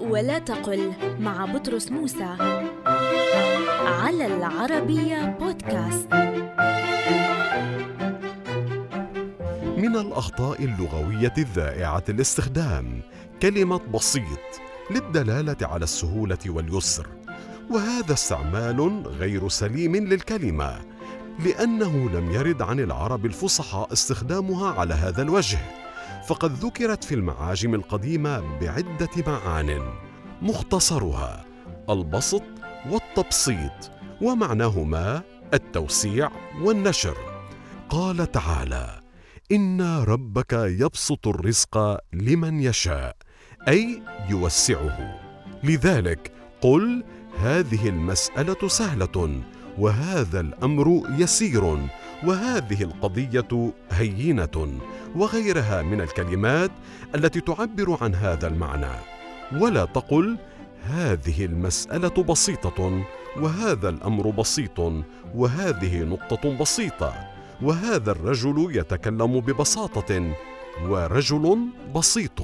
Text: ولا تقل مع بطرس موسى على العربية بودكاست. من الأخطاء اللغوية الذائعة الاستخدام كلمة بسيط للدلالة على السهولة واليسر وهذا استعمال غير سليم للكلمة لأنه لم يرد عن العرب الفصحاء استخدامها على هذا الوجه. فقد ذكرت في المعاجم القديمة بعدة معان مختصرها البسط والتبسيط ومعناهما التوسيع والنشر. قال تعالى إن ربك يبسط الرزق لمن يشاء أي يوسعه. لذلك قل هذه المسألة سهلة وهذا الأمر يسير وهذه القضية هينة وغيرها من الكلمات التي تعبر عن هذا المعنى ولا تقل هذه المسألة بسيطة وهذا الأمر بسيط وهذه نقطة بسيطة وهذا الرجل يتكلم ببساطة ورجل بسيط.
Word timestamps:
ولا 0.00 0.38
تقل 0.38 0.92
مع 1.20 1.44
بطرس 1.44 1.90
موسى 1.90 2.36
على 3.86 4.26
العربية 4.26 5.36
بودكاست. 5.40 6.14
من 9.76 9.96
الأخطاء 9.96 10.64
اللغوية 10.64 11.34
الذائعة 11.38 12.04
الاستخدام 12.08 13.00
كلمة 13.42 13.80
بسيط 13.94 14.60
للدلالة 14.90 15.56
على 15.62 15.84
السهولة 15.84 16.38
واليسر 16.46 17.06
وهذا 17.70 18.12
استعمال 18.12 19.06
غير 19.06 19.48
سليم 19.48 19.96
للكلمة 19.96 20.80
لأنه 21.44 22.10
لم 22.10 22.30
يرد 22.30 22.62
عن 22.62 22.80
العرب 22.80 23.26
الفصحاء 23.26 23.92
استخدامها 23.92 24.72
على 24.80 24.94
هذا 24.94 25.22
الوجه. 25.22 25.58
فقد 26.26 26.52
ذكرت 26.52 27.04
في 27.04 27.14
المعاجم 27.14 27.74
القديمة 27.74 28.58
بعدة 28.58 29.08
معان 29.26 29.82
مختصرها 30.42 31.44
البسط 31.90 32.42
والتبسيط 32.90 33.90
ومعناهما 34.22 35.22
التوسيع 35.54 36.30
والنشر. 36.62 37.16
قال 37.88 38.32
تعالى 38.32 39.00
إن 39.52 39.80
ربك 39.82 40.52
يبسط 40.52 41.28
الرزق 41.28 41.98
لمن 42.12 42.60
يشاء 42.60 43.16
أي 43.68 44.02
يوسعه. 44.28 45.20
لذلك 45.64 46.32
قل 46.60 47.04
هذه 47.38 47.88
المسألة 47.88 48.68
سهلة 48.68 49.42
وهذا 49.78 50.40
الأمر 50.40 51.02
يسير 51.18 51.78
وهذه 52.24 52.82
القضية 52.82 53.72
هينة 53.90 54.80
وغيرها 55.14 55.82
من 55.82 56.00
الكلمات 56.00 56.70
التي 57.14 57.40
تعبر 57.40 57.98
عن 58.00 58.14
هذا 58.14 58.46
المعنى 58.46 58.92
ولا 59.52 59.84
تقل 59.84 60.38
هذه 60.84 61.44
المسألة 61.44 62.22
بسيطة 62.22 63.04
وهذا 63.36 63.88
الأمر 63.88 64.30
بسيط 64.30 64.78
وهذه 65.34 66.02
نقطة 66.02 66.58
بسيطة 66.58 67.14
وهذا 67.62 68.10
الرجل 68.10 68.76
يتكلم 68.76 69.40
ببساطة 69.40 70.32
ورجل 70.88 71.58
بسيط. 71.94 72.40